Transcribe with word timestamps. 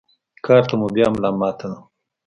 کار 0.45 0.63
ته 0.69 0.75
مو 0.79 0.87
بيا 0.95 1.07
ملا 1.13 1.29
ماته 1.39 1.65
ده. 1.71 1.77